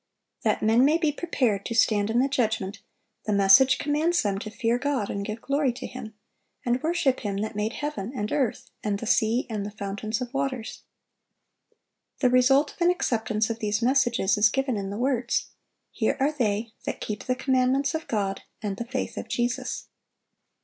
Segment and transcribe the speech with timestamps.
[0.41, 2.79] That men may be prepared to stand in the judgment,
[3.27, 6.15] the message commands them to "fear God, and give glory to Him,"
[6.65, 10.33] "and worship Him that made heaven, and earth, and the sea, and the fountains of
[10.33, 10.81] waters."
[12.17, 15.49] The result of an acceptance of these messages is given in the words,
[15.91, 19.85] "Here are they that keep the commandments of God, and the faith of Jesus."